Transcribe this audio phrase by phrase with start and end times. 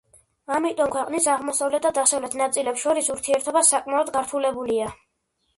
[0.53, 4.91] ამიტომ ქვეყნის აღმოსავლეთ და დასავლეთ ნაწილებს შორის ურთიერთობა საკმაოდ გართულებულია.